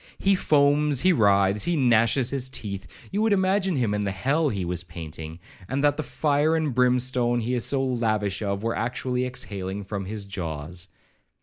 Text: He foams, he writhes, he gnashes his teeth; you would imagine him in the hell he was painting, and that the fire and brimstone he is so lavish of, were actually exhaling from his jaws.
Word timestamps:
He 0.17 0.33
foams, 0.33 1.01
he 1.01 1.13
writhes, 1.13 1.65
he 1.65 1.75
gnashes 1.75 2.31
his 2.31 2.49
teeth; 2.49 2.87
you 3.11 3.21
would 3.21 3.33
imagine 3.33 3.75
him 3.75 3.93
in 3.93 4.03
the 4.03 4.09
hell 4.09 4.49
he 4.49 4.65
was 4.65 4.83
painting, 4.83 5.37
and 5.69 5.83
that 5.83 5.95
the 5.95 6.01
fire 6.01 6.55
and 6.55 6.73
brimstone 6.73 7.41
he 7.41 7.53
is 7.53 7.65
so 7.65 7.85
lavish 7.85 8.41
of, 8.41 8.63
were 8.63 8.75
actually 8.75 9.27
exhaling 9.27 9.83
from 9.83 10.05
his 10.05 10.25
jaws. 10.25 10.87